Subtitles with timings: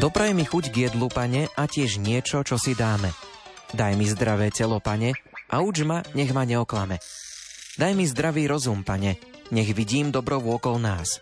[0.00, 3.12] Dopraj mi chuť k jedlu, pane, a tiež niečo, čo si dáme.
[3.76, 5.12] Daj mi zdravé telo, pane,
[5.52, 6.96] a uč ma, nech ma neoklame.
[7.76, 9.20] Daj mi zdravý rozum, pane,
[9.52, 11.20] nech vidím dobro okol nás.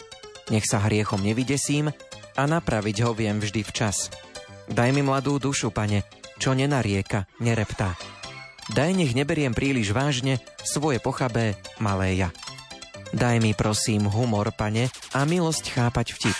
[0.54, 1.90] Nech sa hriechom nevydesím
[2.38, 4.14] a napraviť ho viem vždy včas.
[4.70, 6.06] Daj mi mladú dušu, pane,
[6.38, 7.98] čo nenarieka, nereptá.
[8.70, 12.30] Daj nech neberiem príliš vážne svoje pochabé malé ja.
[13.10, 14.86] Daj mi prosím humor, pane,
[15.18, 16.38] a milosť chápať vtip.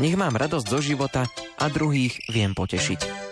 [0.00, 1.28] Nech mám radosť zo života
[1.62, 3.30] a druhých viem potešiť.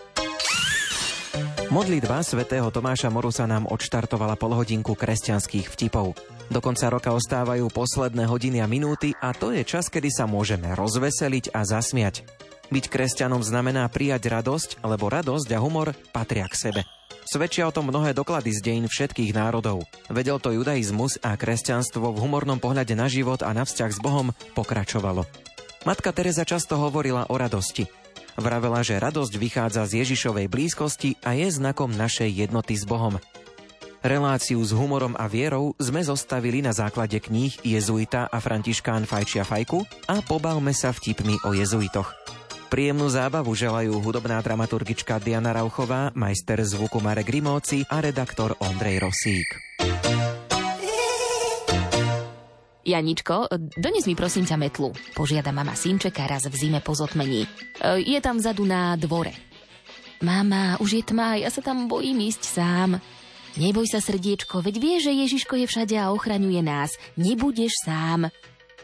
[1.75, 6.19] Modlitba svätého Tomáša Morusa nám odštartovala polhodinku kresťanských vtipov.
[6.51, 10.75] Do konca roka ostávajú posledné hodiny a minúty a to je čas, kedy sa môžeme
[10.75, 12.27] rozveseliť a zasmiať.
[12.71, 16.81] Byť kresťanom znamená prijať radosť, lebo radosť a humor patria k sebe.
[17.27, 19.87] Svedčia o tom mnohé doklady z dejín všetkých národov.
[20.11, 24.35] Vedel to judaizmus a kresťanstvo v humornom pohľade na život a na vzťah s Bohom
[24.59, 25.23] pokračovalo.
[25.87, 28.00] Matka Teresa často hovorila o radosti.
[28.39, 33.17] Vravela, že radosť vychádza z Ježišovej blízkosti a je znakom našej jednoty s Bohom.
[34.01, 39.85] Reláciu s humorom a vierou sme zostavili na základe kníh Jezuita a Františkán Fajčia Fajku
[40.09, 42.09] a pobavme sa vtipmi o jezuitoch.
[42.73, 49.49] Príjemnú zábavu želajú hudobná dramaturgička Diana Rauchová, majster zvuku Marek Rimóci a redaktor Ondrej Rosík.
[52.91, 53.47] Janičko,
[53.79, 54.91] dones mi prosím ťa metlu.
[55.15, 57.47] Požiada mama synčeka raz v zime po zotmení.
[57.47, 59.31] E, je tam vzadu na dvore.
[60.21, 63.01] Mama, už je tma, ja sa tam bojím ísť sám.
[63.57, 66.95] Neboj sa, srdiečko, veď vieš, že Ježiško je všade a ochraňuje nás.
[67.17, 68.29] Nebudeš sám.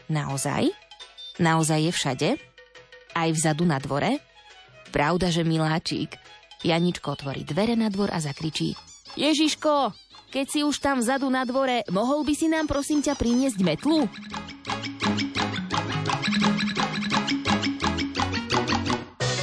[0.09, 0.71] Naozaj?
[1.37, 2.29] Naozaj je všade?
[3.13, 4.23] Aj vzadu na dvore?
[4.89, 6.15] Pravda, že miláčik.
[6.65, 8.73] Janičko otvorí dvere na dvor a zakričí.
[9.13, 9.93] Ježiško,
[10.27, 14.05] keď si už tam vzadu na dvore, mohol by si nám prosím ťa priniesť metlu?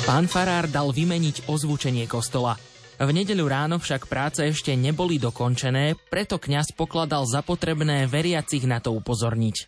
[0.05, 2.55] Pán Farár dal vymeniť ozvučenie kostola.
[3.01, 8.79] V nedeľu ráno však práce ešte neboli dokončené, preto kňaz pokladal za potrebné veriacich na
[8.79, 9.67] to upozorniť.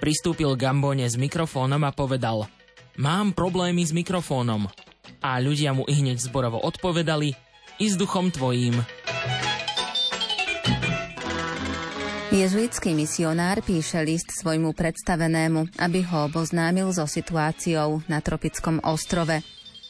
[0.00, 2.48] Pristúpil Gambone s mikrofónom a povedal
[2.96, 4.70] Mám problémy s mikrofónom.
[5.20, 7.36] A ľudia mu i hneď zborovo odpovedali
[7.82, 8.80] I s duchom tvojím.
[12.34, 19.38] Jezuitský misionár píše list svojmu predstavenému, aby ho oboznámil so situáciou na tropickom ostrove.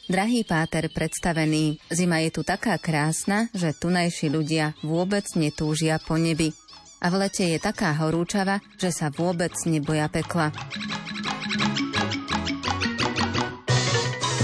[0.05, 6.53] Drahý páter predstavený, zima je tu taká krásna, že tunajší ľudia vôbec netúžia po nebi.
[7.01, 10.53] A v lete je taká horúčava, že sa vôbec neboja pekla.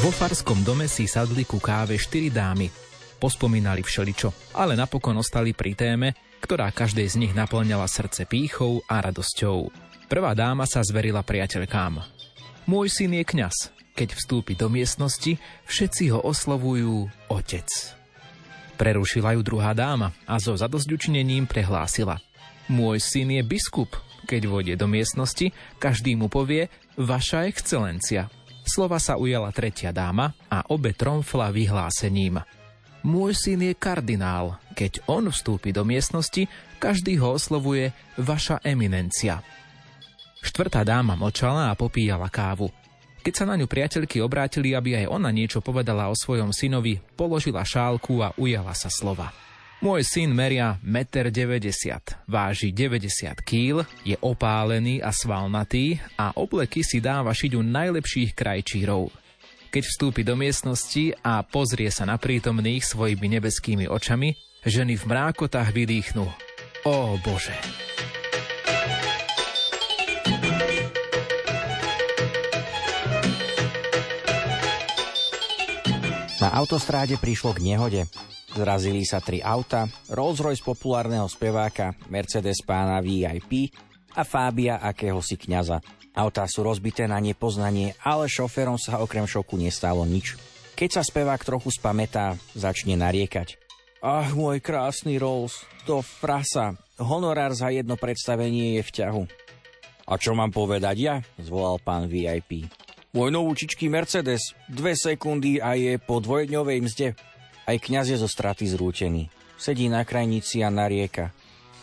[0.01, 2.90] Vo farskom dome si sadli ku káve štyri dámy.
[3.21, 8.97] Pospomínali všeličo, ale napokon ostali pri téme, ktorá každej z nich naplňala srdce pýchou a
[8.97, 9.69] radosťou.
[10.09, 12.01] Prvá dáma sa zverila priateľkám.
[12.65, 13.57] Môj syn je kňaz.
[13.93, 15.37] Keď vstúpi do miestnosti,
[15.69, 17.69] všetci ho oslovujú otec.
[18.81, 22.17] Prerušila ju druhá dáma a so zadosťučinením prehlásila.
[22.73, 23.93] Môj syn je biskup.
[24.25, 28.33] Keď vojde do miestnosti, každý mu povie Vaša excelencia.
[28.65, 32.41] Slova sa ujala tretia dáma a obe tromfla vyhlásením.
[33.01, 34.61] Môj syn je kardinál.
[34.77, 36.45] Keď on vstúpi do miestnosti,
[36.77, 37.89] každý ho oslovuje
[38.21, 39.41] vaša eminencia.
[40.41, 42.69] Štvrtá dáma mlčala a popíjala kávu.
[43.21, 47.61] Keď sa na ňu priateľky obrátili, aby aj ona niečo povedala o svojom synovi, položila
[47.61, 49.29] šálku a ujala sa slova.
[49.81, 57.01] Môj syn meria 1,90 m, váži 90 kg, je opálený a svalnatý a obleky si
[57.01, 59.09] dáva šiť u najlepších krajčírov.
[59.71, 64.35] Keď vstúpi do miestnosti a pozrie sa na prítomných svojimi nebeskými očami,
[64.67, 66.27] ženy v mrákotách vydýchnú.
[66.83, 67.55] Ó Bože!
[76.43, 78.01] Na autostráde prišlo k nehode.
[78.51, 83.71] Zrazili sa tri auta, Rolls-Royce populárneho speváka, Mercedes pána VIP
[84.19, 85.79] a Fábia akéhosi kňaza.
[86.11, 90.35] Autá sú rozbité na nepoznanie, ale šoférom sa okrem šoku nestalo nič.
[90.75, 93.55] Keď sa spevák trochu spametá, začne nariekať.
[94.01, 96.73] Ach, môj krásny Rolls, to frasa.
[96.97, 99.23] Honorár za jedno predstavenie je v ťahu.
[100.09, 101.15] A čo mám povedať ja?
[101.37, 102.67] Zvolal pán VIP.
[103.13, 107.07] Môj novúčičký Mercedes, dve sekundy a je po dvojdňovej mzde.
[107.67, 109.29] Aj kňaz je zo straty zrútený.
[109.61, 111.29] Sedí na krajnici a narieka.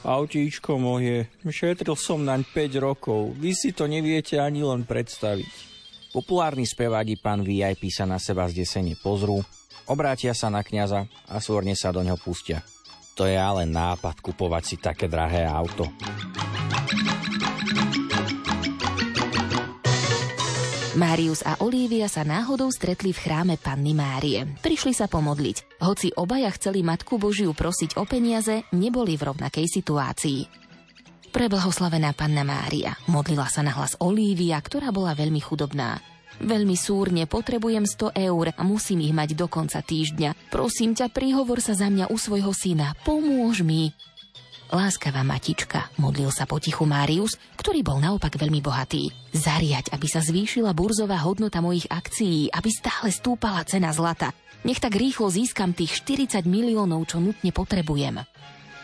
[0.06, 5.52] Autíčko moje, šetril som naň 5 rokov, vy si to neviete ani len predstaviť.
[6.14, 9.42] Populárny spevádi pán VIP sa na seba zdesene pozrú,
[9.90, 12.62] obrátia sa na kňaza a svorne sa do ňoho pustia.
[13.18, 15.90] To je ale nápad kupovať si také drahé auto.
[20.98, 24.42] Márius a Olívia sa náhodou stretli v chráme Panny Márie.
[24.58, 25.78] Prišli sa pomodliť.
[25.78, 30.50] Hoci obaja chceli Matku Božiu prosiť o peniaze, neboli v rovnakej situácii.
[31.30, 36.02] Preblahoslavená Panna Mária, modlila sa na hlas Olívia, ktorá bola veľmi chudobná.
[36.42, 40.50] Veľmi súrne potrebujem 100 eur a musím ich mať do konca týždňa.
[40.50, 42.98] Prosím ťa, prihovor sa za mňa u svojho syna.
[43.06, 43.94] Pomôž mi.
[44.68, 49.08] Láskavá matička, modlil sa potichu Márius, ktorý bol naopak veľmi bohatý.
[49.32, 54.36] Zariať, aby sa zvýšila burzová hodnota mojich akcií, aby stále stúpala cena zlata.
[54.68, 58.20] Nech tak rýchlo získam tých 40 miliónov, čo nutne potrebujem.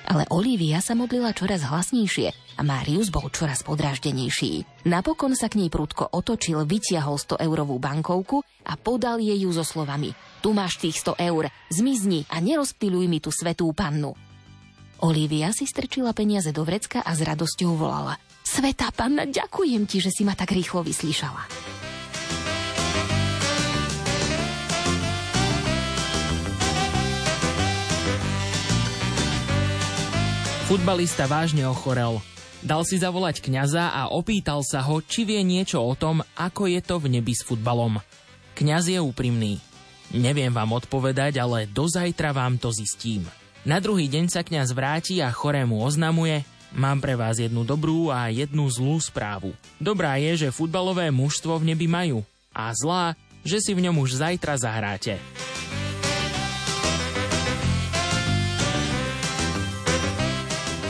[0.09, 4.85] Ale Olivia sa modlila čoraz hlasnejšie a Marius bol čoraz podráždenejší.
[4.89, 9.65] Napokon sa k nej prudko otočil, vytiahol 100 eurovú bankovku a podal jej ju so
[9.65, 14.34] slovami Tu máš tých 100 eur, zmizni a nerozptiluj mi tú svetú pannu.
[15.05, 18.17] Olivia si strčila peniaze do vrecka a s radosťou volala.
[18.41, 21.45] Svetá panna, ďakujem ti, že si ma tak rýchlo vyslyšala.
[30.65, 32.25] Futbalista vážne ochorel.
[32.65, 36.81] Dal si zavolať kňaza a opýtal sa ho, či vie niečo o tom, ako je
[36.81, 38.01] to v nebi s futbalom.
[38.57, 39.61] Kňaz je úprimný.
[40.17, 43.29] Neviem vám odpovedať, ale do zajtra vám to zistím.
[43.65, 46.45] Na druhý deň sa kňaz vráti a chorému oznamuje
[46.77, 49.57] Mám pre vás jednu dobrú a jednu zlú správu.
[49.81, 52.21] Dobrá je, že futbalové mužstvo v nebi majú.
[52.53, 55.17] A zlá, že si v ňom už zajtra zahráte.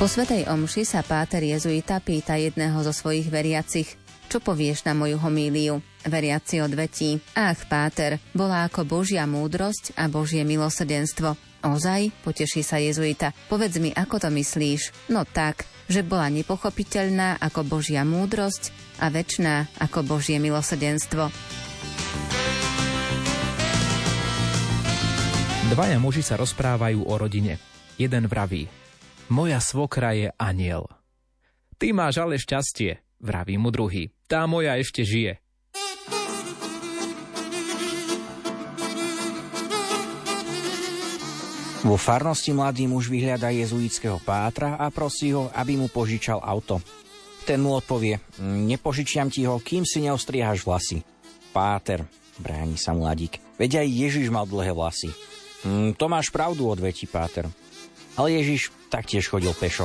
[0.00, 3.94] Po Svetej Omši sa páter jezuita pýta jedného zo svojich veriacich,
[4.26, 5.78] čo povieš na moju homíliu?
[6.02, 11.53] Veriaci odvetí, ach, páter, bola ako Božia múdrosť a Božie milosrdenstvo.
[11.64, 12.12] Ozaj?
[12.20, 13.32] Poteší sa jezuita.
[13.48, 15.08] Povedz mi, ako to myslíš?
[15.08, 18.68] No tak, že bola nepochopiteľná ako Božia múdrosť
[19.00, 21.32] a väčná ako Božie milosrdenstvo.
[25.72, 27.56] Dvaja muži sa rozprávajú o rodine.
[27.96, 28.68] Jeden vraví,
[29.32, 30.86] moja svokra je aniel.
[31.80, 34.12] Ty máš ale šťastie, vraví mu druhý.
[34.28, 35.43] Tá moja ešte žije.
[41.84, 46.80] Vo farnosti mladý muž vyhľadá jezuitského pátra a prosí ho, aby mu požičal auto.
[47.44, 51.04] Ten mu odpovie, nepožičiam ti ho, kým si neostriehaš vlasy.
[51.52, 52.08] Páter,
[52.40, 55.12] bráni sa mladík, veď aj Ježiš mal dlhé vlasy.
[55.68, 57.52] Hm, to máš pravdu, odvetí Páter.
[58.16, 59.84] Ale Ježiš taktiež chodil pešo.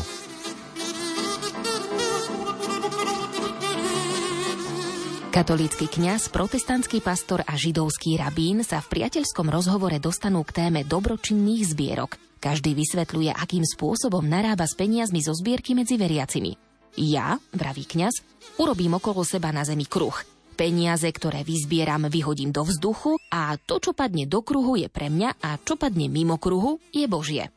[5.40, 11.64] Katolícky kňaz, protestantský pastor a židovský rabín sa v priateľskom rozhovore dostanú k téme dobročinných
[11.64, 12.20] zbierok.
[12.44, 16.60] Každý vysvetľuje, akým spôsobom narába s peniazmi zo zbierky medzi veriacimi.
[17.00, 18.20] Ja, vraví kňaz,
[18.60, 20.12] urobím okolo seba na zemi kruh.
[20.60, 25.40] Peniaze, ktoré vyzbieram, vyhodím do vzduchu a to, čo padne do kruhu, je pre mňa
[25.40, 27.48] a čo padne mimo kruhu, je Božie.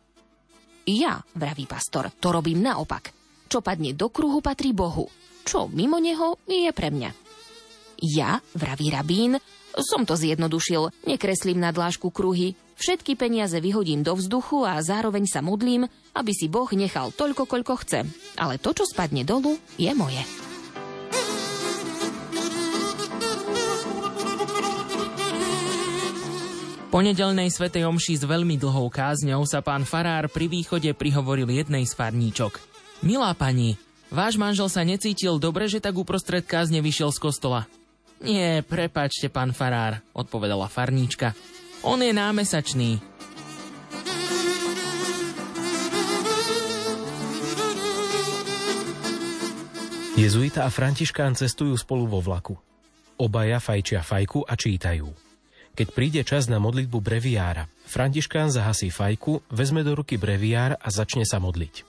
[0.86, 3.10] Ja, vraví pastor, to robím naopak.
[3.50, 5.10] Čo padne do kruhu, patrí Bohu.
[5.42, 7.21] Čo mimo neho, je pre mňa.
[8.02, 9.38] Ja, vraví rabín,
[9.78, 15.38] som to zjednodušil, nekreslím na dlážku kruhy, všetky peniaze vyhodím do vzduchu a zároveň sa
[15.38, 18.02] modlím, aby si Boh nechal toľko, koľko chce.
[18.34, 20.18] Ale to, čo spadne dolu, je moje.
[26.90, 31.88] Po nedelnej svetej omši s veľmi dlhou kázňou sa pán farár pri východe prihovoril jednej
[31.88, 32.60] z farníčok.
[33.00, 33.80] Milá pani,
[34.12, 37.64] váš manžel sa necítil dobre, že tak uprostred kázne vyšiel z kostola.
[38.22, 41.34] Nie, prepačte, pán farár, odpovedala farníčka.
[41.82, 43.02] On je námesačný.
[50.14, 52.54] Jezuita a Františkán cestujú spolu vo vlaku.
[53.18, 55.10] Obaja fajčia fajku a čítajú.
[55.74, 61.26] Keď príde čas na modlitbu breviára, Františkán zahasí fajku, vezme do ruky breviár a začne
[61.26, 61.82] sa modliť.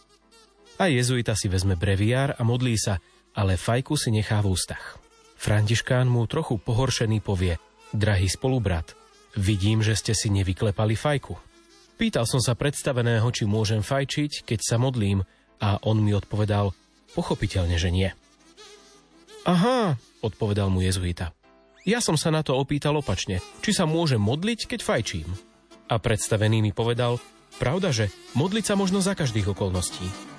[0.82, 2.98] A jezuita si vezme breviár a modlí sa,
[3.38, 5.03] ale fajku si nechá v ústach.
[5.44, 7.60] Františkán mu trochu pohoršený povie
[7.92, 8.96] Drahý spolubrat,
[9.36, 11.36] vidím, že ste si nevyklepali fajku.
[12.00, 15.28] Pýtal som sa predstaveného, či môžem fajčiť, keď sa modlím
[15.60, 16.72] a on mi odpovedal,
[17.12, 18.08] pochopiteľne, že nie.
[19.44, 21.36] Aha, odpovedal mu jezuita.
[21.84, 25.28] Ja som sa na to opýtal opačne, či sa môžem modliť, keď fajčím.
[25.92, 27.20] A predstavený mi povedal,
[27.60, 28.08] pravda, že
[28.40, 30.33] modliť sa možno za každých okolností.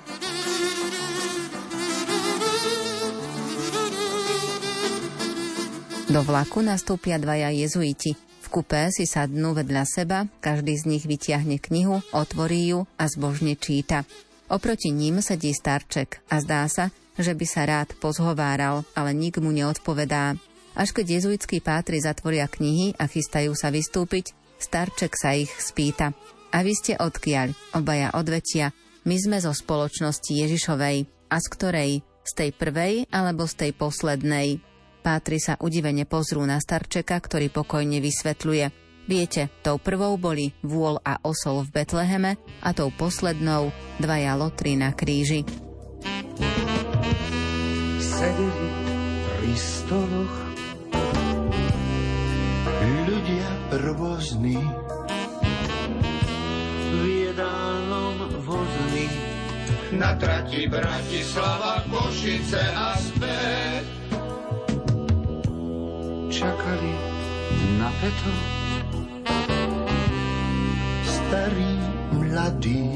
[6.15, 8.15] Do vlaku nastúpia dvaja jezuiti.
[8.15, 13.59] V kupé si sadnú vedľa seba, každý z nich vytiahne knihu, otvorí ju a zbožne
[13.59, 14.07] číta.
[14.47, 19.51] Oproti ním sedí starček a zdá sa, že by sa rád pozhováral, ale nik mu
[19.51, 20.39] neodpovedá.
[20.79, 26.15] Až keď jezuitskí pátri zatvoria knihy a chystajú sa vystúpiť, starček sa ich spýta.
[26.55, 27.75] A vy ste odkiaľ?
[27.75, 28.71] Obaja odvetia.
[29.03, 31.11] My sme zo spoločnosti Ježišovej.
[31.35, 31.93] A z ktorej?
[32.23, 34.74] Z tej prvej alebo z tej poslednej?
[35.05, 38.67] Pátri sa udivene pozrú na starčeka, ktorý pokojne vysvetľuje.
[39.05, 43.69] Viete, tou prvou boli vôľ a osol v Betleheme a tou poslednou
[44.01, 45.45] dvaja lotry na kríži.
[48.01, 48.69] Sedeli
[49.29, 50.37] pri stoloch
[53.05, 53.51] ľudia
[53.85, 54.57] rôzni
[56.81, 59.13] v jedálnom vozni
[60.01, 64.04] na trati Bratislava, Košice a späť
[66.35, 66.95] čakali
[67.79, 68.33] na peto
[71.07, 71.79] starí
[72.11, 72.91] mladí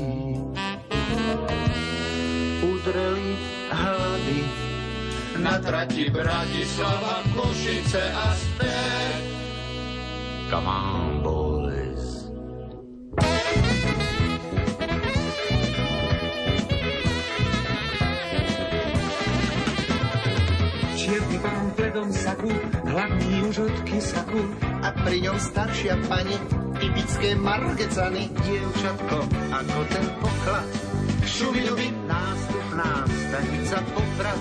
[2.67, 3.39] udreli
[3.71, 4.43] hlady
[5.39, 9.23] na trati Bratislava, Košice a späť.
[10.51, 11.38] Come on, boys.
[21.09, 22.53] Čierny pán v bledom saku,
[22.85, 24.45] hlavný už od kysaku.
[24.85, 26.37] A pri ňom staršia pani,
[26.77, 30.69] typické margecany, dievčatko, ako ten poklad.
[31.25, 34.41] Šumiľovi nástupná stanica poprad.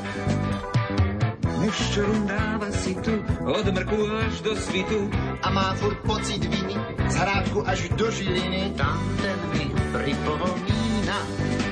[1.64, 3.16] Muž, čo rundáva si tu,
[3.48, 5.08] od mrku až do svitu.
[5.40, 6.76] A má furt pocit viny,
[7.08, 8.76] z hrádku až do Žiliny.
[8.76, 11.18] Tam ten mi pripomína,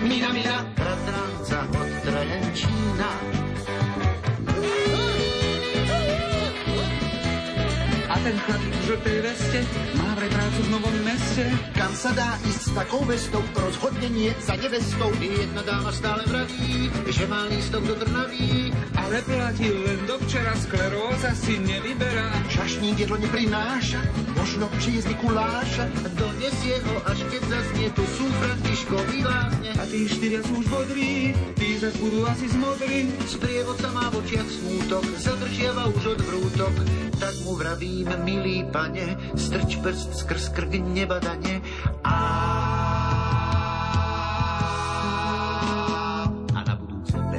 [0.07, 3.24] mina, mina, bratranca od Trenčína.
[8.25, 9.59] Ten chlapík v žltej veste
[10.01, 10.04] má
[10.55, 11.43] prácu v novom meste.
[11.75, 15.11] Kam sa dá ísť s takou vestou, rozhodne nie za nevestou.
[15.19, 18.71] Jedna dáma stále vraví, že má lístok do Trnavy.
[18.95, 22.31] Ale platí len do včera, skleróza si nevyberá.
[22.47, 23.99] Čašník jedlo neprináša,
[24.39, 25.91] možno přijezd Mikuláša.
[26.15, 29.69] Donesie ho, až keď zaznie, tu sú Františkovi lázne.
[29.75, 33.11] A tí štyria sú už bodrí, tí zas budú asi zmodrí.
[33.27, 36.73] Sprievodca má v očiach smútok, zadržiava už od vrútok.
[37.19, 41.61] Tak mu vravím, milý pane, strč prst skrz krk nebadane.
[42.03, 42.17] A
[46.55, 47.33] a na budúce B.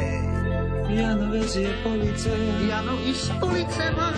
[0.92, 2.30] Jano vezie police
[2.68, 4.16] Jano i z ulice mám,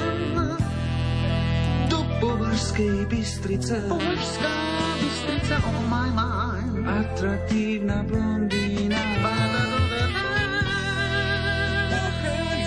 [1.89, 3.89] do Považskej Bystrice.
[3.89, 4.55] Považská
[5.01, 6.87] Bystrica, oh my mind.
[6.89, 8.99] Atraktívna blondína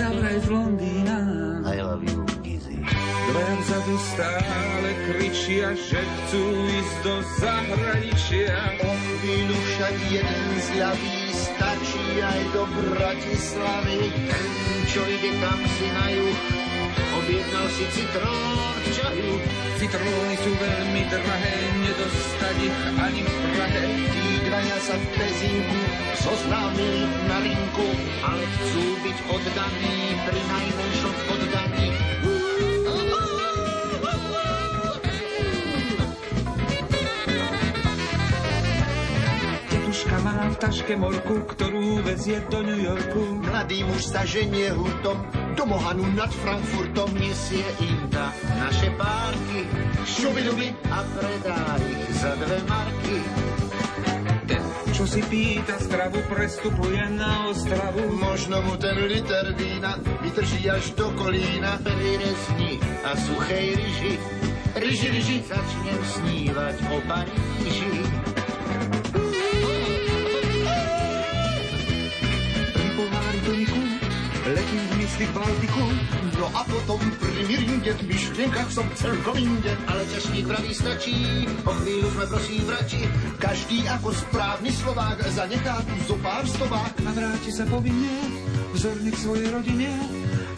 [0.02, 1.18] pochádza vraj z Londýna.
[1.66, 2.26] I love you,
[3.32, 3.40] Gizzy.
[3.40, 8.60] Dve vzadu stále kričia, že chcú ísť do zahraničia.
[8.84, 14.12] O chvíľu však jeden zľaví, stačí aj do Bratislavy.
[14.28, 14.48] Ten,
[14.92, 16.40] čo ide tam si na juh,
[17.24, 19.34] objednal si citrón k čaju.
[19.80, 23.86] Citróny sú veľmi drahé, nedostať ich ani v Prahe.
[24.12, 25.80] Tí dvaja sa v Pezinku
[26.22, 27.90] zoznámili na linku,
[28.28, 29.96] ale chcú byť oddaní,
[30.28, 32.41] pri najmenšom oddaní.
[40.52, 43.40] V taške morku, ktorú vezie do New Yorku.
[43.40, 45.16] Mladý muž sa ženie hurtom,
[45.56, 49.64] do Mohanu nad Frankfurtom nesie im ta naše párky.
[50.04, 53.18] Šubidubi a predá ich za dve marky.
[54.50, 58.12] Ten, čo si pýta stravu, prestupuje na ostravu.
[58.20, 61.80] Možno mu ten liter vína vydrží až do kolína.
[61.80, 62.76] Pri resni
[63.08, 64.14] a suchej ryži,
[64.76, 68.31] ryži, ryži, začnem snívať o Paríži.
[75.02, 75.86] Mysli k Baltiku.
[76.38, 79.74] No a potom pri Miringe v myšlienkach som celkom inde.
[79.86, 83.02] Ale ťažník vraví stačí, o chvíľu sme prosím vrači.
[83.38, 86.94] Každý ako správny Slovák zanechá tu zo pár stovák.
[87.06, 88.16] A vráti sa povinne,
[88.74, 89.90] vzorne k svojej rodine.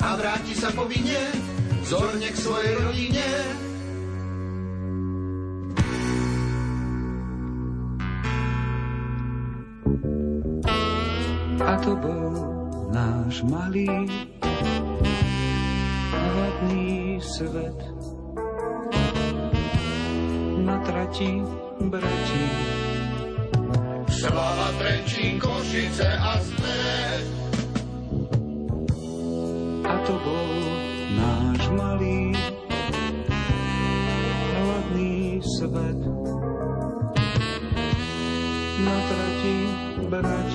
[0.03, 1.21] A vráti sa povinne,
[1.87, 3.27] zorne k svojej rodine.
[11.63, 12.32] A to bol
[13.33, 13.89] náš malý
[16.13, 17.79] hladný svet.
[20.61, 21.41] Na trati
[21.89, 22.45] brati
[24.13, 27.25] Slava Trenčín, Košice a späť.
[29.81, 30.49] A to bol
[31.17, 32.37] náš malý
[34.53, 36.01] hladný svet.
[38.77, 39.57] Na trati
[40.05, 40.52] brati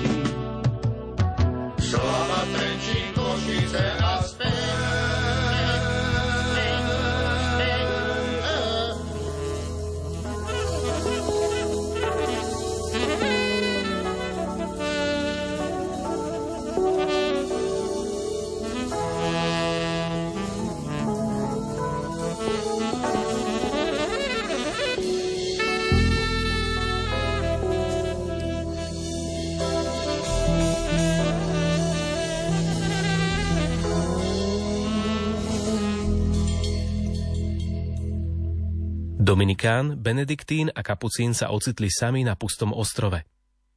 [39.49, 43.25] Dominikán, Benediktín a Kapucín sa ocitli sami na pustom ostrove.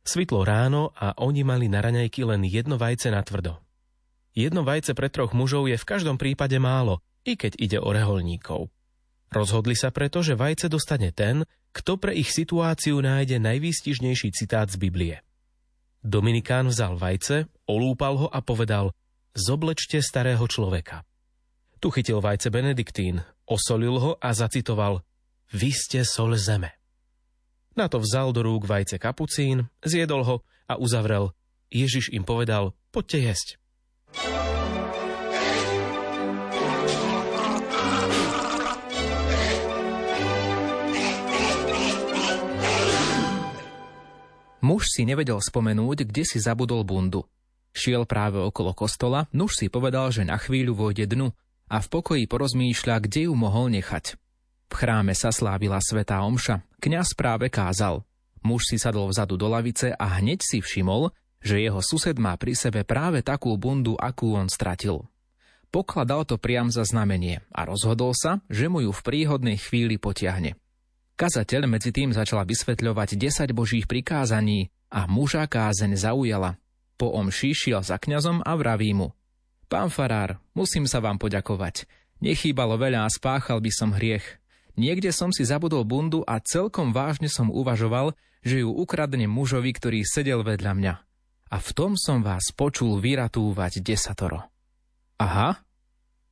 [0.05, 3.57] Svitlo ráno a oni mali na raňajky len jedno vajce na tvrdo.
[4.37, 8.69] Jedno vajce pre troch mužov je v každom prípade málo, i keď ide o reholníkov.
[9.33, 11.41] Rozhodli sa preto, že vajce dostane ten,
[11.73, 15.25] kto pre ich situáciu nájde najvýstižnejší citát z Biblie.
[16.05, 18.93] Dominikán vzal vajce, olúpal ho a povedal
[19.33, 21.09] Zoblečte starého človeka.
[21.81, 25.01] Tu chytil vajce Benediktín, osolil ho a zacitoval
[25.53, 26.73] vy ste sol zeme.
[27.77, 30.37] Na to vzal do rúk vajce kapucín, zjedol ho
[30.69, 31.33] a uzavrel.
[31.73, 33.49] Ježiš im povedal, poďte jesť.
[44.63, 47.27] Muž si nevedel spomenúť, kde si zabudol bundu.
[47.75, 51.35] Šiel práve okolo kostola, nuž si povedal, že na chvíľu vojde dnu
[51.67, 54.22] a v pokoji porozmýšľa, kde ju mohol nechať.
[54.73, 56.65] V chráme sa slávila svetá omša.
[56.81, 58.01] Kňaz práve kázal.
[58.41, 61.13] Muž si sadol vzadu do lavice a hneď si všimol,
[61.45, 65.05] že jeho sused má pri sebe práve takú bundu, akú on stratil.
[65.69, 70.57] Pokladal to priam za znamenie a rozhodol sa, že mu ju v príhodnej chvíli potiahne.
[71.21, 76.57] Kazateľ medzi tým začala vysvetľovať 10 božích prikázaní a muža kázeň zaujala.
[76.97, 79.13] Po omši šiel za kňazom a vraví mu
[79.69, 81.89] Pán farár, musím sa vám poďakovať.
[82.21, 84.42] Nechýbalo veľa a spáchal by som hriech.
[84.73, 90.01] Niekde som si zabudol bundu a celkom vážne som uvažoval, že ju ukradnem mužovi, ktorý
[90.03, 90.95] sedel vedľa mňa.
[91.53, 94.49] A v tom som vás počul vyratúvať desatoro.
[95.21, 95.61] Aha,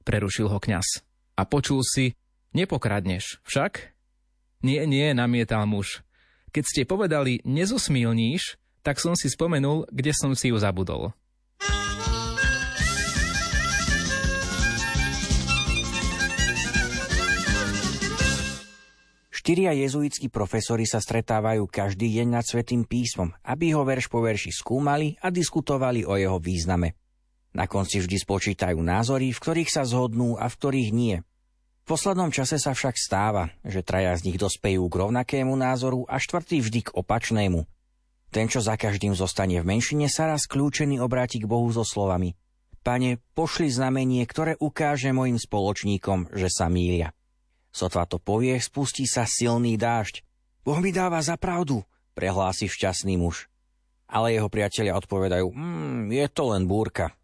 [0.08, 1.04] prerušil ho kňaz.
[1.36, 2.16] A počul si,
[2.56, 3.92] nepokradneš, však?
[4.64, 6.00] Nie, nie, namietal muž.
[6.50, 11.12] Keď ste povedali, nezosmilníš, tak som si spomenul, kde som si ju zabudol.
[19.40, 24.52] Štyria jezuitskí profesori sa stretávajú každý deň nad Svetým písmom, aby ho verš po verši
[24.52, 26.92] skúmali a diskutovali o jeho význame.
[27.56, 31.16] Na konci vždy spočítajú názory, v ktorých sa zhodnú a v ktorých nie.
[31.24, 36.20] V poslednom čase sa však stáva, že traja z nich dospejú k rovnakému názoru a
[36.20, 37.64] štvrtý vždy k opačnému.
[38.28, 42.36] Ten, čo za každým zostane v menšine, sa raz kľúčený obráti k Bohu so slovami
[42.84, 47.16] Pane, pošli znamenie, ktoré ukáže mojim spoločníkom, že sa mília.
[47.70, 50.26] Sotva to povie, spustí sa silný dážď.
[50.66, 51.86] Boh mi dáva za pravdu,
[52.18, 53.46] prehlási šťastný muž.
[54.10, 57.14] Ale jeho priatelia odpovedajú, mm, je to len búrka.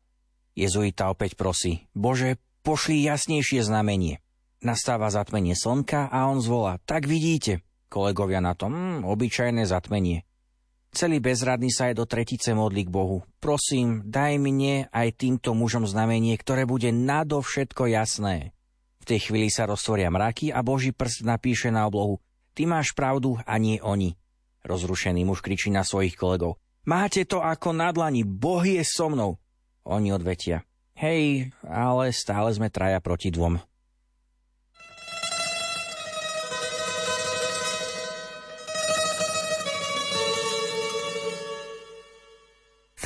[0.54, 4.22] Jezuita opäť prosí, Bože, pošli jasnejšie znamenie.
[4.62, 7.60] Nastáva zatmenie slnka a on zvolá, tak vidíte.
[7.90, 10.22] Kolegovia na tom, mm, obyčajné zatmenie.
[10.96, 13.26] Celý bezradný sa aj do tretice modlí k Bohu.
[13.42, 18.55] Prosím, daj mne aj týmto mužom znamenie, ktoré bude nadovšetko jasné
[19.06, 22.18] tej chvíli sa roztvoria mraky a Boží prst napíše na oblohu
[22.56, 24.16] Ty máš pravdu a nie oni.
[24.64, 26.56] Rozrušený muž kričí na svojich kolegov.
[26.88, 29.36] Máte to ako na dlani, Boh je so mnou.
[29.84, 30.64] Oni odvetia.
[30.96, 33.60] Hej, ale stále sme traja proti dvom.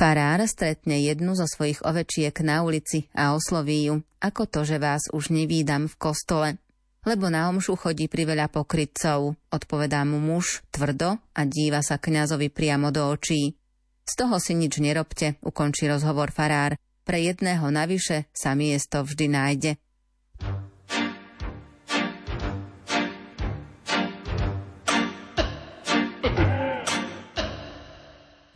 [0.01, 5.05] Farár stretne jednu zo svojich ovečiek na ulici a osloví ju, ako to, že vás
[5.13, 6.49] už nevídam v kostole.
[7.05, 12.89] Lebo na omšu chodí priveľa pokrytcov, odpovedá mu muž tvrdo a díva sa kňazovi priamo
[12.89, 13.53] do očí.
[14.01, 16.81] Z toho si nič nerobte, ukončí rozhovor farár.
[17.05, 19.71] Pre jedného navyše sa miesto vždy nájde.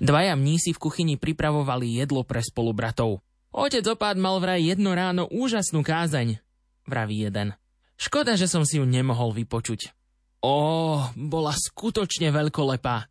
[0.05, 3.25] Dvaja mnísi v kuchyni pripravovali jedlo pre spolubratov.
[3.49, 6.37] Otec opád mal vraj jedno ráno úžasnú kázeň,
[6.85, 7.57] vraví jeden.
[7.97, 9.97] Škoda, že som si ju nemohol vypočuť.
[10.45, 13.09] Ó, bola skutočne veľkolepá.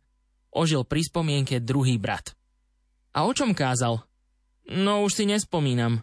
[0.55, 2.31] Ožil pri spomienke druhý brat.
[3.11, 3.99] A o čom kázal?
[4.71, 5.99] No už si nespomínam.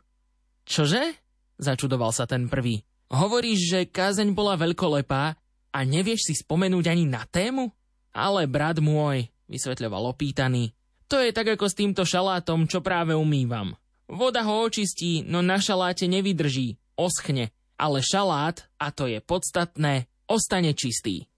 [0.68, 1.16] Čože?
[1.57, 2.85] Začudoval sa ten prvý.
[3.09, 5.40] Hovoríš, že kázeň bola veľkolepá
[5.72, 7.72] a nevieš si spomenúť ani na tému?
[8.12, 10.76] Ale brat môj, vysvetľoval opýtaný,
[11.12, 13.77] to je tak ako s týmto šalátom, čo práve umývam.
[14.09, 20.72] Voda ho očistí, no na šaláte nevydrží, oschne, ale šalát, a to je podstatné, ostane
[20.72, 21.29] čistý.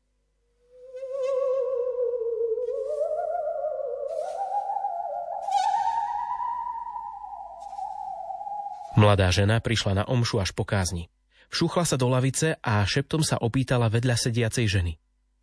[8.94, 11.10] Mladá žena prišla na omšu až po kázni.
[11.50, 14.92] Všuchla sa do lavice a šeptom sa opýtala vedľa sediacej ženy.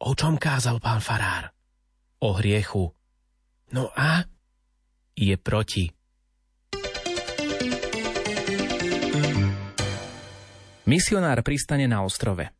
[0.07, 1.51] O čom kázal pán farár?
[2.23, 2.95] O hriechu,
[3.71, 4.27] No a?
[5.15, 5.87] Je proti.
[10.83, 12.51] Misionár pristane na ostrove.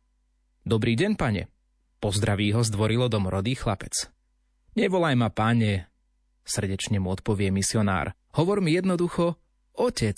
[0.64, 1.52] Dobrý deň, pane.
[2.00, 4.08] Pozdraví ho zdvorilo domorodý chlapec.
[4.72, 5.92] Nevolaj ma, páne,
[6.48, 8.16] srdečne mu odpovie misionár.
[8.32, 9.36] Hovor mi jednoducho,
[9.76, 10.16] otec.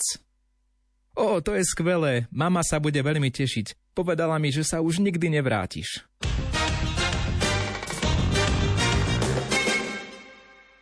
[1.19, 3.91] O, to je skvelé, mama sa bude veľmi tešiť.
[3.91, 6.07] Povedala mi, že sa už nikdy nevrátiš.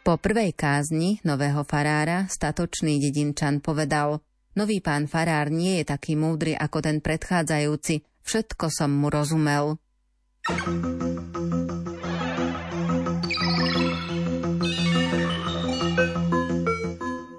[0.04, 4.20] Po prvej kázni nového farára statočný dedinčan povedal
[4.52, 9.80] Nový pán farár nie je taký múdry ako ten predchádzajúci, všetko som mu rozumel.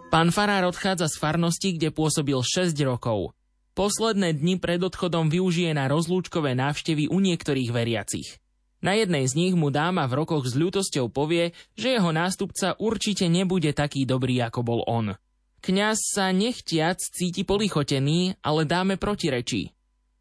[0.08, 3.36] Pán Farár odchádza z farnosti, kde pôsobil 6 rokov.
[3.76, 8.40] Posledné dni pred odchodom využije na rozlúčkové návštevy u niektorých veriacich.
[8.84, 13.24] Na jednej z nich mu dáma v rokoch s ľútosťou povie, že jeho nástupca určite
[13.32, 15.16] nebude taký dobrý, ako bol on.
[15.64, 19.72] Kňaz sa nechtiac cíti polichotený, ale dáme protirečí.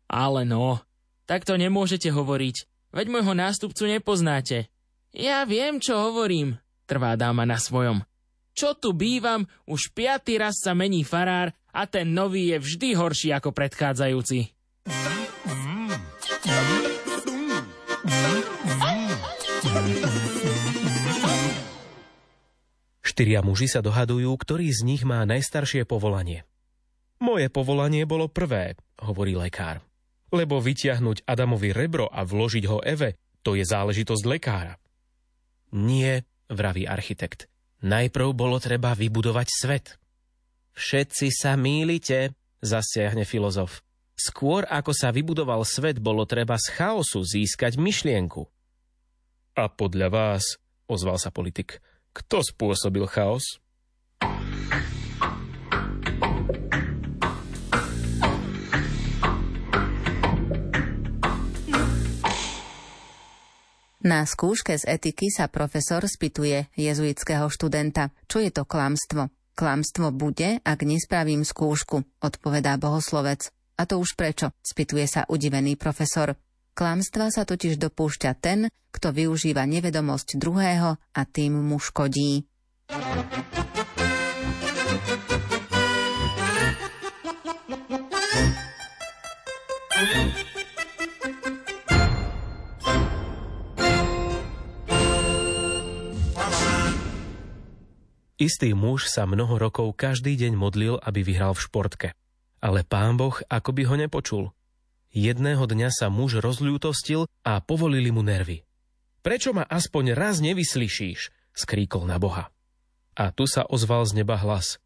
[0.08, 0.80] Ale no,
[1.28, 2.56] takto nemôžete hovoriť.
[2.96, 4.72] Veď môjho nástupcu nepoznáte.
[5.12, 6.56] Ja viem, čo hovorím,
[6.88, 8.08] trvá dáma na svojom.
[8.56, 13.30] Čo tu bývam, už piatý raz sa mení farár a ten nový je vždy horší
[13.36, 14.56] ako predchádzajúci.
[23.14, 26.50] Štyria muži sa dohadujú, ktorý z nich má najstaršie povolanie.
[27.22, 29.86] Moje povolanie bolo prvé, hovorí lekár
[30.34, 34.82] lebo vytiahnuť Adamovi rebro a vložiť ho Eve, to je záležitosť lekára.
[35.78, 37.46] Nie, vraví architekt.
[37.86, 39.86] Najprv bolo treba vybudovať svet.
[40.74, 42.34] Všetci sa mýlite,
[42.66, 43.86] zasiahne filozof.
[44.18, 48.42] Skôr ako sa vybudoval svet, bolo treba z chaosu získať myšlienku.
[49.54, 50.58] A podľa vás,
[50.90, 51.78] ozval sa politik,
[52.14, 53.60] kto spôsobil chaos?
[64.04, 69.32] Na skúške z etiky sa profesor spýtuje jezuitského študenta, čo je to klamstvo.
[69.56, 73.48] Klamstvo bude, ak nespravím skúšku, odpovedá bohoslovec.
[73.80, 76.36] A to už prečo, spýtuje sa udivený profesor.
[76.74, 82.50] Klamstva sa totiž dopúšťa ten, kto využíva nevedomosť druhého a tým mu škodí.
[98.44, 102.08] Istý muž sa mnoho rokov každý deň modlil, aby vyhral v športke.
[102.60, 104.44] Ale pán Boh ako by ho nepočul.
[105.14, 108.66] Jedného dňa sa muž rozľútostil a povolili mu nervy.
[109.22, 111.30] Prečo ma aspoň raz nevyslyšíš?
[111.54, 112.50] skríkol na Boha.
[113.14, 114.82] A tu sa ozval z neba hlas.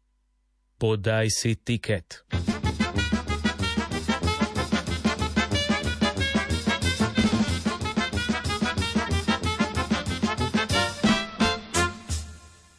[0.76, 2.28] Podaj si tiket.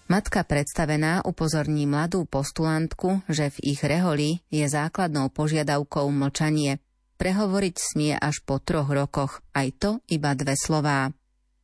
[0.05, 6.77] Matka predstavená upozorní mladú postulantku, že v ich reholi je základnou požiadavkou mlčanie.
[7.19, 11.11] Prehovoriť smie až po troch rokoch, aj to iba dve slová.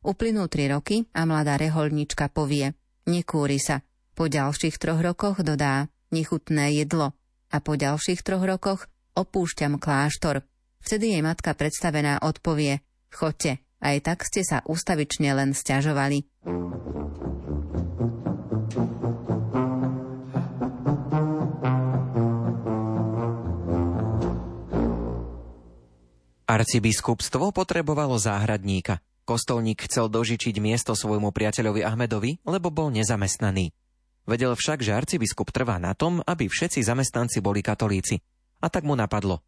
[0.04, 2.76] Uplynú tri roky a mladá reholnička povie
[3.08, 3.80] Nekúri sa.
[4.12, 7.16] Po ďalších troch rokoch dodá Nechutné jedlo.
[7.48, 8.84] A po ďalších troch rokoch
[9.16, 10.44] opúšťam kláštor.
[10.84, 16.28] Vtedy jej matka predstavená odpovie Choďte, aj tak ste sa ustavične len stiažovali.
[26.46, 29.02] Arcibiskupstvo potrebovalo záhradníka.
[29.26, 33.74] Kostolník chcel dožičiť miesto svojmu priateľovi Ahmedovi, lebo bol nezamestnaný.
[34.30, 38.22] Vedel však, že arcibiskup trvá na tom, aby všetci zamestnanci boli katolíci.
[38.62, 39.42] A tak mu napadlo.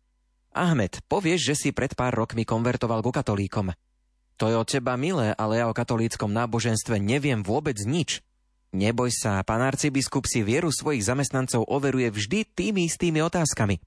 [0.51, 3.71] Ahmed, povieš, že si pred pár rokmi konvertoval ku katolíkom.
[4.43, 8.27] To je od teba milé, ale ja o katolíckom náboženstve neviem vôbec nič.
[8.75, 13.79] Neboj sa, pán arcibiskup si vieru svojich zamestnancov overuje vždy tými istými otázkami.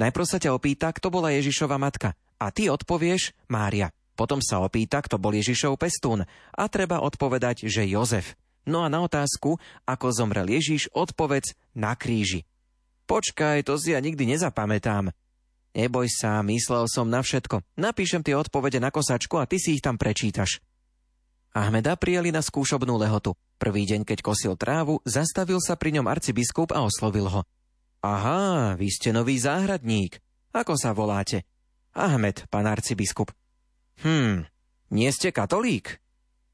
[0.00, 3.92] Najprv sa ťa opýta, kto bola Ježišova matka– a ty odpovieš Mária.
[4.16, 8.32] Potom sa opýta, kto bol Ježišov pestún a treba odpovedať, že Jozef.
[8.64, 12.48] No a na otázku, ako zomrel Ježiš, odpovedz na kríži.
[13.06, 15.14] Počkaj, to si ja nikdy nezapamätám.
[15.76, 17.62] Neboj sa, myslel som na všetko.
[17.76, 20.58] Napíšem tie odpovede na kosačku a ty si ich tam prečítaš.
[21.52, 23.36] Ahmeda prijali na skúšobnú lehotu.
[23.56, 27.40] Prvý deň, keď kosil trávu, zastavil sa pri ňom arcibiskup a oslovil ho.
[28.04, 30.20] Aha, vy ste nový záhradník.
[30.52, 31.44] Ako sa voláte?
[31.96, 33.32] Ahmed, pán arcibiskup.
[34.04, 34.44] Hm,
[34.92, 35.96] nie ste katolík?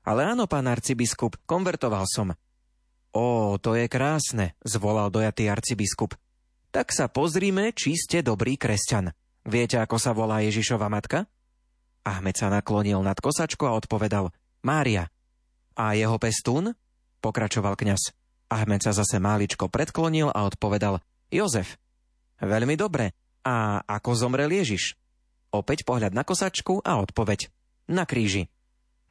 [0.06, 2.30] Ale áno, pán arcibiskup, konvertoval som.
[3.10, 6.14] Ó, to je krásne, zvolal dojatý arcibiskup.
[6.70, 9.10] Tak sa pozrime, či ste dobrý kresťan.
[9.42, 11.26] Viete, ako sa volá Ježišova matka?
[12.06, 14.30] Ahmed sa naklonil nad kosačku a odpovedal
[14.62, 15.10] Mária.
[15.74, 16.78] A jeho pestún?
[17.18, 18.14] Pokračoval kňaz.
[18.46, 21.02] Ahmed sa zase máličko predklonil a odpovedal
[21.34, 21.82] Jozef.
[22.38, 23.10] Veľmi dobre.
[23.42, 25.01] A ako zomrel Ježiš?
[25.52, 27.52] Opäť pohľad na kosačku a odpoveď.
[27.92, 28.48] Na kríži.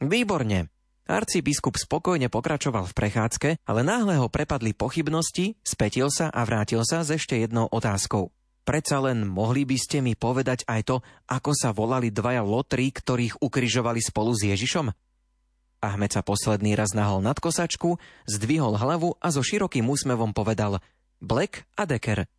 [0.01, 0.73] Výborne.
[1.05, 7.05] Arcibiskup spokojne pokračoval v prechádzke, ale náhle ho prepadli pochybnosti, spätil sa a vrátil sa
[7.05, 8.33] s ešte jednou otázkou.
[8.61, 10.95] Predsa len mohli by ste mi povedať aj to,
[11.29, 14.93] ako sa volali dvaja lotrí, ktorých ukryžovali spolu s Ježišom?
[15.81, 17.97] Ahmed sa posledný raz nahol nad kosačku,
[18.29, 20.77] zdvihol hlavu a so širokým úsmevom povedal
[21.17, 22.29] Black a Decker.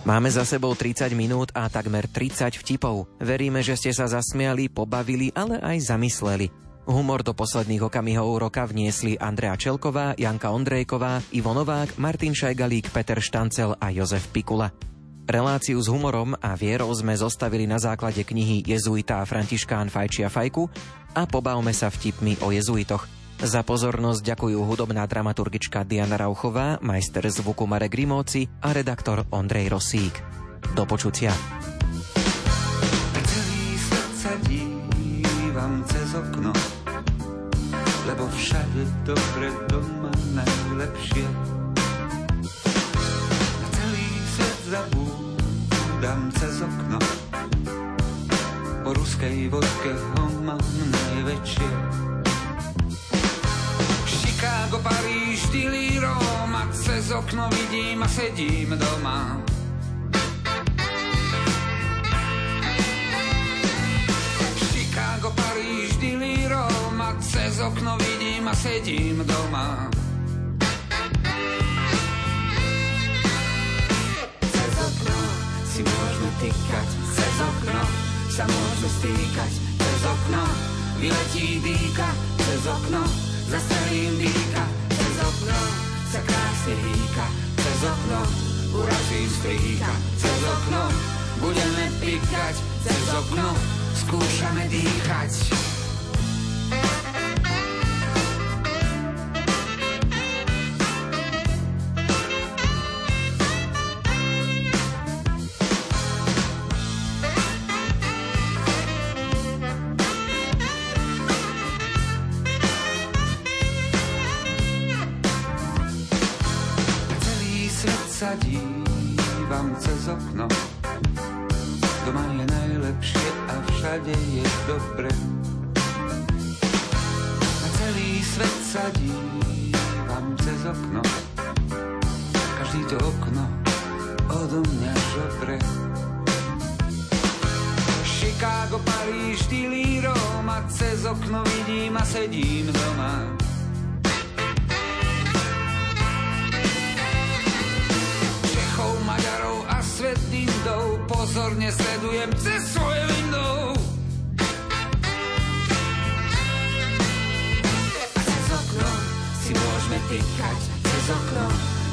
[0.00, 3.04] Máme za sebou 30 minút a takmer 30 vtipov.
[3.20, 6.48] Veríme, že ste sa zasmiali, pobavili, ale aj zamysleli.
[6.88, 13.20] Humor do posledných okamihov roka vniesli Andrea Čelková, Janka Ondrejková, Ivo Novák, Martin Šajgalík, Peter
[13.20, 14.72] Štancel a Jozef Pikula.
[15.28, 20.64] Reláciu s humorom a vierou sme zostavili na základe knihy Jezuita a Františkán Fajčia Fajku
[21.12, 23.19] a pobavme sa vtipmi o jezuitoch.
[23.40, 30.12] Za pozornosť ďakujú hudobná dramaturgička Diana Rauchová, majster zvuku Marek Rimóci a redaktor Ondrej Rosík.
[30.76, 31.32] Do počutia.
[33.24, 36.52] Celý svet sa dívam cez okno,
[38.12, 41.24] lebo všade dobre doma najlepšie.
[43.72, 47.00] Celý svet zabúda dám cez okno.
[48.84, 50.60] Po ruskej vodke ho mám
[50.92, 52.19] najväčšie.
[54.70, 59.42] Chicago, Paríž, Dili, Roma, cez okno vidím a sedím doma.
[64.70, 69.90] Chicago, Paríž, Dili, Roma, cez okno vidím a sedím doma.
[75.66, 77.82] si môžeme týkať cez okno,
[78.30, 79.52] sa môžeme stýkať
[79.82, 80.42] cez okno,
[81.02, 85.60] vyletí dýka cez okno, zastrelím dýka cez okno,
[86.14, 87.26] sa krásne hýka
[87.58, 88.20] cez okno,
[88.78, 90.82] urazím strýka cez okno,
[91.42, 92.54] budeme pikať
[92.86, 93.50] cez okno,
[94.06, 95.32] skúšame dýchať.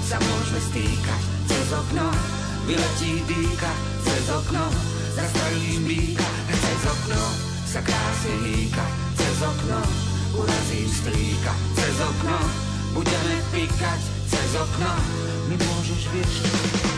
[0.08, 2.08] Sa môžeme stýkať, cez okno
[2.64, 3.72] vyletí dýka,
[4.08, 4.72] cez okno
[5.12, 7.22] zastrelím býka, cez okno
[7.68, 8.86] sa krásne hýka,
[9.20, 9.80] cez okno
[10.40, 12.40] urazím strýka, cez okno
[12.96, 14.92] budeme píkať, cez okno.
[15.52, 16.97] Mi môžeš vieš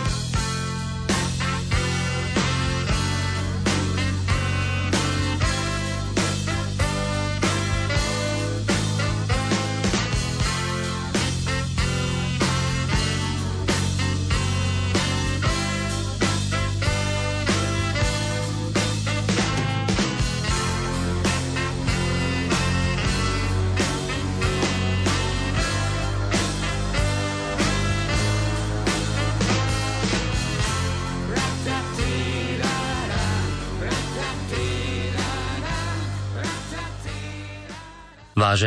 [38.49, 38.65] Vážený